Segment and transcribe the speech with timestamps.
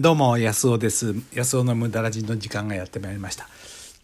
[0.00, 1.12] どうも安尾です。
[1.34, 3.48] 安尾の無駄ラジの時間がやってまいりました。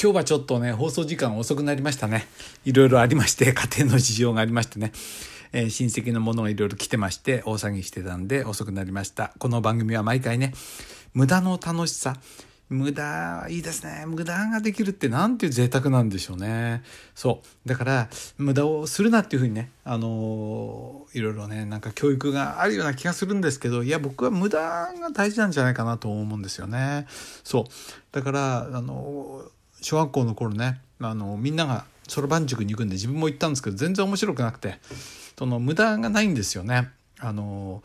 [0.03, 2.27] 今日はちょっとね放送時間遅くなりましたね。
[2.65, 4.91] いろいろありまして家庭の事情がありましてね、
[5.53, 9.35] えー、親戚のものがいろいろ来てまして大騒ぎしてたんで遅くなりました。
[9.39, 10.53] この番組は毎回ね
[11.13, 12.17] 無駄の楽しさ
[12.71, 14.05] 無駄いいですね。
[14.07, 16.83] 無駄ができるって何ていう贅沢なんでしょうね。
[17.15, 17.69] そう。
[17.69, 18.09] だから
[18.39, 27.07] 無駄をするなっていうふうにねあのいろいろねなんか教育があるような気がするんですけどいや僕は無駄が大事なんじゃないかなと思うんですよね。
[27.45, 27.65] そう。
[28.13, 29.43] だからあの
[29.81, 34.79] 小学校の頃ねあのみんながそろばん塾に行くんで自分も行ったんですけど全然面白くなくて
[35.39, 36.91] その無駄がないんですよね。
[37.19, 37.83] あの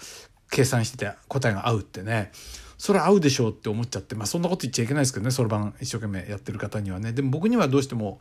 [0.49, 2.31] 計算してて答えが合うってね。
[2.79, 5.31] それ合うでしょうって思っちゃってまあそんなこと言っちゃいけないですけどね。
[5.31, 7.11] そろばん一生懸命やってる方にはね。
[7.11, 8.19] でも僕にはどうしても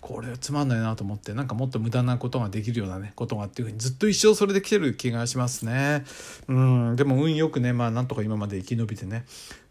[0.00, 6.04] これつまんないなと思ってなんかもっと無駄なことができるようなねことがっていうふうにずっと一生それで来てる気がしますね。
[6.48, 6.96] うん。
[6.96, 9.26] でも運よくねまあなんとか今まで生き延びてね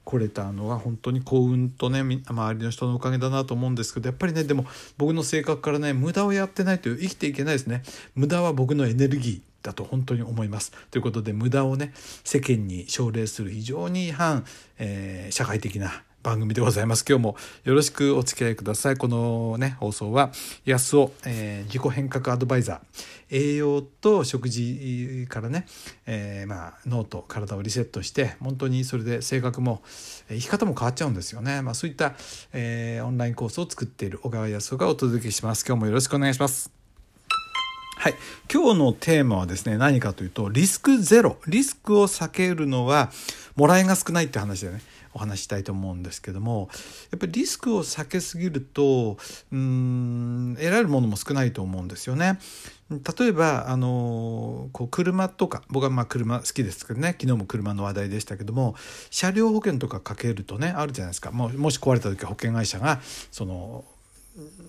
[0.09, 4.65] 来れたのは本当に幸運とね周りの人のおかげだなと思うんですけどやっぱりねでも
[4.97, 7.83] 僕の性格からね無駄をやってないという生きていけないですね
[8.15, 10.71] 無駄は僕のエネルギーだと本当に思います。
[10.89, 11.93] ということで無駄をね
[12.23, 14.45] 世間に奨励する非常に反、
[14.79, 17.05] えー、社会的な番組でございます。
[17.07, 18.97] 今日もよろしくお付き合いください。
[18.97, 20.31] このね、放送は
[20.65, 25.65] 安尾、えー、自己変革アドバイザー、栄養と食事からね、
[26.05, 29.81] えー、まあ脳と体をリセットして、本当にそれで性格も
[30.27, 31.61] 生き方も変わっちゃうんですよね。
[31.61, 32.15] まあそういった、
[32.51, 35.65] えー、オンラインコースを作っている小川康夫がお届けします。
[35.65, 36.79] 今日もよろしくお願いします。
[37.99, 38.15] はい。
[38.49, 41.37] 今日のテーマはですね、何かというと、リスクゼロ。
[41.47, 43.11] リスクを避けるのは、
[43.57, 44.81] もらいが少ないって話でね、
[45.13, 46.69] お話したいと思うんですけども、
[47.11, 49.17] やっぱりリスクを避けすぎると、
[49.51, 52.39] うん、得られるものも少ないと思うんですよね。
[52.89, 58.75] 例えば、あの、こう、車とか、僕はまあ車好きですけどね、昨日も車の話題でしたけども、
[59.11, 61.31] 車両保険とかかけるとね、あるじゃないですか。
[61.31, 62.99] ももし壊れた時は保険会社が、
[63.31, 63.85] その、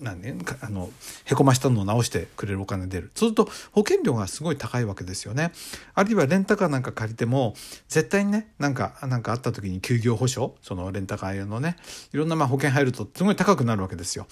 [0.01, 0.89] 何ね、あの
[1.25, 3.11] へこましたのを直してくれるお金出る。
[3.15, 5.51] そうすると保険料がすごい高いわけですよね。
[5.93, 7.53] あるいはレンタカーなんか借りても
[7.87, 11.77] 絶対にねなんかなんかあった時に休業保証そのレンタカー用のね
[12.13, 14.27] いろんなまあ保険入るとすごい高くなるわけですよ。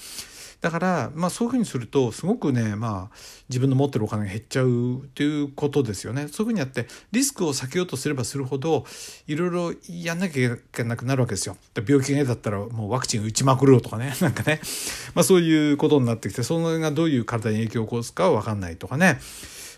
[0.61, 3.15] だから、まあ、そういうふうにするとすごくね、まあ、
[3.47, 6.27] 自分の持ってるお金が減っちゃうということですよね。
[6.27, 8.85] そういうふうにやってリスクを避けようとすればするほど
[9.27, 11.55] いろいろやんなきゃいけなくなるわけですよ。
[11.75, 14.59] 病気が嫌だったらもうワクチン打ちまくろうとかね なんかね、
[15.15, 19.19] まあ、そういうことになってきてそれがどういう体に影響を起こすかは分かんないとかね。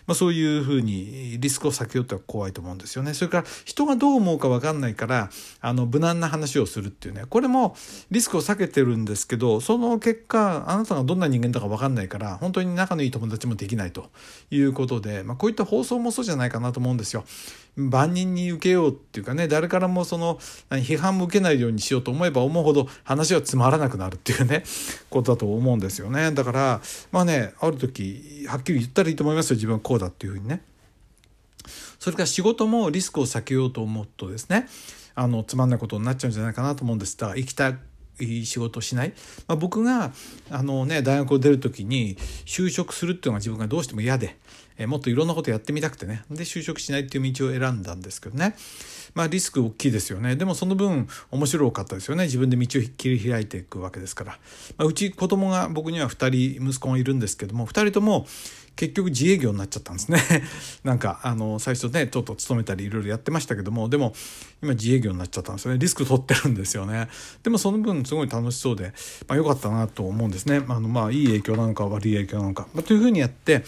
[0.06, 3.14] まあ、そういうふうにリスクを避けようって怖いと思うんですよね。
[3.14, 5.30] それから人がどう思うか分かんないから
[5.60, 7.76] あの無難な話をするっていうねこれも
[8.10, 14.10] リスクを避けてるんですけどその結果あなたがどんな人間だか分かんないから本当に仲のいい友達もできないと
[14.50, 17.24] いうことで、まあ、こういった放送もそうじゃないかなと思うんですよ。
[17.76, 20.36] 万人に受けようっていうかね誰からもその
[20.70, 24.62] 批判も受けないようにしようと思えば思うほど話はつまらなくなるっていうね
[25.08, 26.80] ことだと思うんですよねだから
[27.12, 30.62] まあねある時はっきり言ったらいいと思いますよ自分はこうだっていうふうにね。
[31.98, 34.66] それから仕事もリスクを避けようと思うとですね
[35.14, 37.16] あのつまんないことになっちゃうんじゃないかなと思うんです。
[37.16, 37.74] が行きた
[38.18, 39.12] い仕事をしない、
[39.46, 40.12] まあ、僕が
[40.50, 42.16] あの、ね、大学を出る時に
[42.46, 44.36] 就職するっていうのが自分がどうしても嫌で
[44.78, 46.22] えもっといろんなことやってみたくてね。
[46.30, 48.56] で就職しないっていう道を選んだんですけどね。
[49.14, 50.36] まあリスク大きいですよね。
[50.36, 52.24] でもその分面白かったですよね。
[52.24, 54.38] 自分で道を切り開いていくわけですから、
[54.76, 58.26] まあ、うち子供が僕には2人息子がいるんですけども2人とも
[58.76, 60.20] 結局自営業になっちゃったんですね。
[60.84, 64.14] なんかあの最初ねちょっと勤めたりいろいろやってましたけどもでも
[64.62, 65.78] 今自営業になっちゃったんですよね。
[65.78, 67.08] リスク取ってるんですよね。
[67.42, 68.92] でもその分すごい楽しそうで、
[69.28, 70.64] まあ、かったなと思うんですね。
[70.68, 73.64] あのまあいい影響なのか悪い影響なのか、まあ、というふうにやって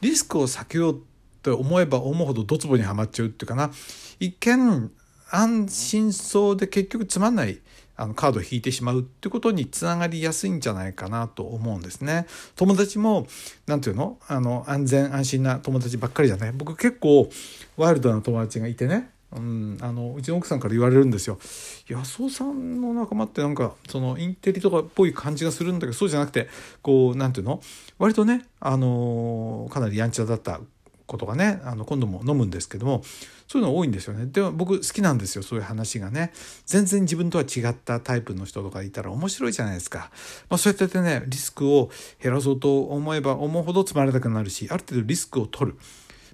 [0.00, 0.96] リスクを避けようっ
[1.42, 3.70] て思えば思うほどドツボにはまっちゃうっていうかな。
[4.18, 4.90] 一見
[5.30, 7.60] 安心そうで結局つまんない
[8.00, 12.26] あのカードを引いてしまうってことにつながりやすいんじゃないかなと思うんですね。
[12.56, 13.26] 友達も
[13.66, 14.18] 何て言うの？
[14.26, 16.52] あの安全安心な友達ばっかりじゃない？
[16.52, 17.28] 僕結構
[17.76, 19.10] ワイルドな友達がいてね。
[19.32, 21.38] うん、あのうちの奥さんから言われるんですよ
[21.86, 26.48] 「安尾さんの仲間ってなんかそのインテリとかっぽい感じがするんだけどそうじゃなくて
[26.82, 27.60] こうなんていうの？
[27.98, 30.60] 割とね、あのかなりやんちゃだった
[31.06, 33.02] ことがねあの今度も飲むんですけども
[33.50, 34.26] そういうの多いんですよね。
[34.26, 36.32] でも僕好きなんですよそういう話がね。
[36.66, 40.12] 全然自分とは違ったタイプの人とかいたら面白いじゃないですか、
[40.48, 41.90] まあ、そうやってねリスクを
[42.22, 45.78] 減らそうと思えば思うほどつまらなくなるしある程度リスクを取る。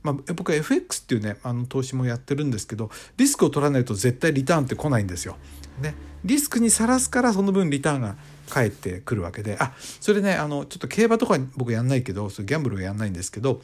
[0.03, 5.39] まあ、僕は FX っていうねあの投資もやってるんですけどリスクを取らないと絶対リターンって来ないんですよ。
[5.81, 8.17] ね、リスクにさらすからその分リターンが
[8.51, 9.57] 返ってくるわけで。
[9.59, 13.63] あそれねあのちょっと競馬とか僕やんないけどそギャンブルはやんないんですけど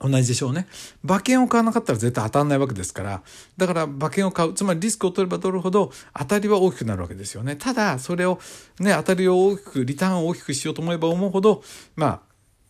[0.00, 0.66] 同じでしょうね。
[1.04, 3.22] 馬券を買わなかったら絶対当たんないわけですから、
[3.56, 7.56] だから馬券を買う、つまりリスクを取れば取るほど当たりは大きくなるわけですよね。
[7.56, 8.40] ただ、それを
[8.80, 11.62] ね、当たりを大きく、リターンを大きくしようと思えば思うほど、
[11.96, 12.20] まあ、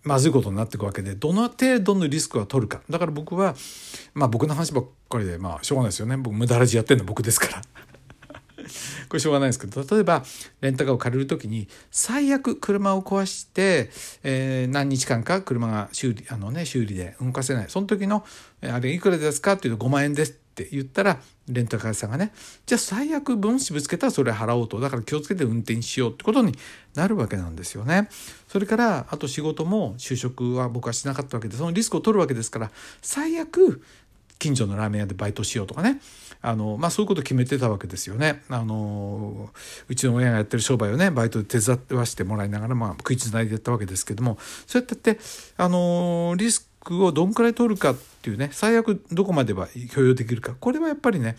[0.04, 2.80] まずいことになっていくわけで、どの程度のリスクは取るか。
[2.88, 3.54] だから僕は、
[4.14, 6.16] まあ僕の話ばっかりで、まあしょうがないですよね。
[6.16, 7.62] 僕無駄ラジやってんの僕ですから。
[9.08, 10.24] これしょうがないですけど例えば
[10.60, 13.90] レンタカーを借りる時に最悪車を壊して、
[14.22, 18.24] えー、何日間か車が修理あの、ね、修理で動かせないその時の
[18.62, 20.34] あれいくらですかっていうと5万円ですっ
[20.64, 22.32] て言ったらレンタカー屋さんがね
[22.66, 26.52] じゃあ最悪分子ぶつけたらそれ払おうとだから気をつけて運転しようってことに
[26.94, 28.08] なるわけなんですよね。
[28.48, 32.70] それからあと仕事も就職は僕はしなかったわけでそのリスクを取るわけですから
[33.02, 33.82] 最悪
[34.38, 36.00] 近所のラーメン屋でバイトしようとかね
[36.40, 38.42] あの、まあ、そういうこと決めてたわけですよね。
[38.48, 39.50] あの
[39.88, 45.18] うちの親がやってる商売をねバイトで手伝わせてもらいながら、まあ、食いつないでやったわけですけどもそうやってって
[45.56, 51.36] あのリスクをどんくらい取るかっていうね最悪どこまでは許容できるかこれはやっぱりね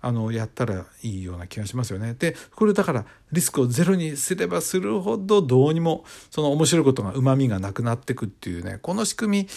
[0.00, 2.14] あのやったらいいような気がしますよね。
[2.14, 9.48] でこれだからリスクをゼロにすればするほどどうにもその面白いことがうまみがなくなってくっていうねこの仕組み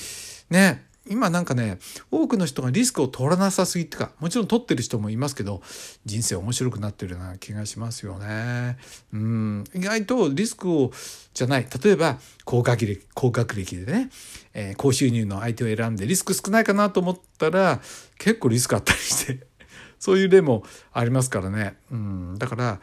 [0.49, 1.79] ね今なんかね
[2.11, 5.61] 多くの人がリスクを取らなさすぎってかもちろん取ってる人もいますけど
[6.05, 8.77] 人生面白くなってるような気がしますよね。
[9.11, 10.91] うん意外とリスクを
[11.33, 14.09] じゃない例えば高学歴高学歴でね、
[14.53, 17.81] えー、高収入の相手を選んでリスク少ないかなと思ったら
[18.19, 19.47] 結構リスクあったりして
[19.97, 20.63] そういう例も
[20.93, 21.77] ありますからね。
[21.91, 22.79] うんだから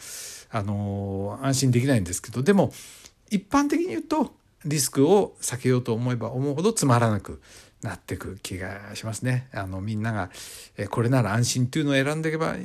[0.50, 2.72] あのー、安心できないんですけどでも
[3.30, 4.34] 一般的に言うと
[4.64, 7.40] リスクを避けようと思えば思うほどつまらなく
[7.82, 9.48] なってく気がしますね。
[9.52, 10.30] あのみんなが
[10.76, 12.56] えこれなら安心っていうのを選んでいけば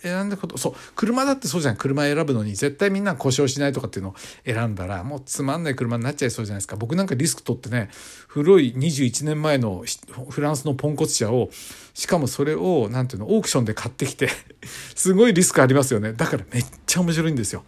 [0.00, 4.14] 選んだことそう車だってそうじゃん車選ぶのに絶対みんな故障しないとかっていうのを
[4.46, 7.90] 選んだらもうつまんない車になっちゃいそうじゃないですか僕なんかリスク取ってね
[8.28, 9.84] 古い21年前の
[10.30, 11.50] フランスのポンコツ車を
[11.92, 14.30] しかもそれを何ていうのオークションで買ってきて
[14.94, 17.64] すごいリスクありますよねだからめっちゃ面白いんですよ。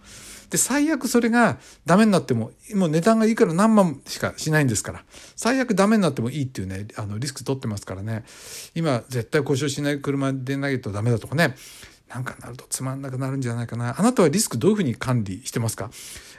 [0.54, 5.04] で、最悪それがダメになっても、もう値段がいいから何万しかしないんですから、
[5.34, 8.24] 最悪ダメになってもいいっていうね、あの、リスク取ってますからね、
[8.76, 11.56] 今絶対故障しない車で投げるとダメだとかね、
[12.08, 13.98] なんかなるとつまんなくなるんじゃないかな。
[13.98, 15.90] あなたはリスクどういうふうに管理してますか？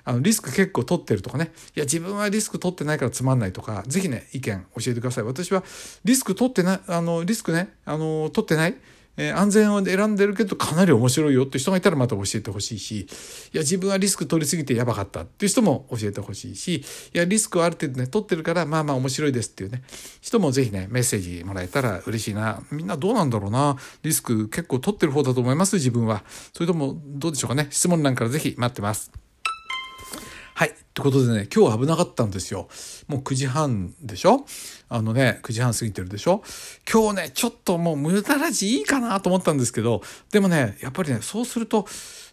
[0.05, 1.51] あの、リスク結構取ってるとかね。
[1.75, 5.25] いや、自分はリスク取ってないからつまんないとか、ぜひね、意見教えてください。
[5.25, 5.61] 私は
[6.05, 8.75] リスク取ってない、あの、リスクね、あの、取ってない。
[9.17, 13.07] えー、安全を選んでるけどかなり面白いよって人がいたらまた教えてほしいし、い
[13.53, 16.83] や、自分はリスク取りすぎてやばかったっていう人も教えてほしいし、
[17.13, 19.83] いや、リスクをある程度ね、取ってるからまあまあ面白いですっていうね、
[20.21, 22.61] 人もぜひね、メッセージもらえたら嬉しいな。
[22.71, 23.77] みんなどうなんだろうな。
[24.03, 26.23] リスク結構取ってる方だと思います、自分は。
[26.53, 27.67] それともどうでしょうかね。
[27.71, 29.24] 質問欄からぜひ待ってます。
[30.97, 31.01] はい。
[31.01, 32.67] ということでね、今日危なかったんですよ。
[33.07, 34.45] もう9時半でしょ？
[34.87, 36.41] あのね、9時半過ぎてるでしょ？
[36.91, 40.01] 今日ね、ちょっともう無駄ラジいいかなと思ったんですけど、
[40.31, 41.85] でもね、やっぱりね、そうすると、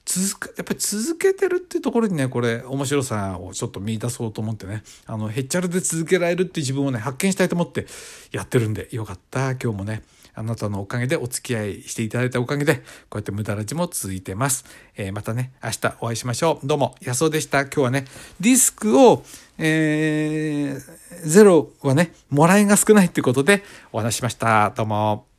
[0.04, 7.86] 続く、やっぱり続けてるっていうところにね、これ、面白さをちょっと見出そうと思ってね、あの、へっちゃらで続けられるっていう自分をね、発見したいと思って
[8.32, 9.52] やってるんで、よかった。
[9.52, 10.02] 今日もね、
[10.34, 12.82] あなたのおかげでお付き合いしていただいたおかげで、こ
[13.12, 14.64] うやって無駄ラジも続いてます。
[14.96, 16.66] えー、またね、明日お会いしましょう。
[16.66, 17.62] どうも、安尾でした。
[17.62, 18.04] 今日はね、
[18.40, 19.24] リスクを、
[19.58, 23.62] えー、ゼロはね、もらいが少ないってことで
[23.92, 24.70] お話しました。
[24.70, 25.31] どうも。